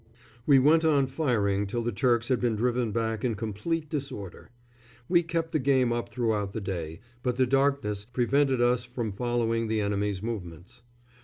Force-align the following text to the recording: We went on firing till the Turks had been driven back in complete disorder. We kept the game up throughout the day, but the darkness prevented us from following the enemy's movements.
We 0.47 0.57
went 0.57 0.83
on 0.83 1.05
firing 1.05 1.67
till 1.67 1.83
the 1.83 1.91
Turks 1.91 2.29
had 2.29 2.39
been 2.39 2.55
driven 2.55 2.91
back 2.91 3.23
in 3.23 3.35
complete 3.35 3.87
disorder. 3.87 4.49
We 5.07 5.21
kept 5.21 5.51
the 5.51 5.59
game 5.59 5.93
up 5.93 6.09
throughout 6.09 6.53
the 6.53 6.59
day, 6.59 7.01
but 7.21 7.37
the 7.37 7.45
darkness 7.45 8.03
prevented 8.03 8.61
us 8.61 8.83
from 8.83 9.11
following 9.13 9.67
the 9.67 9.79
enemy's 9.79 10.23
movements. 10.23 10.81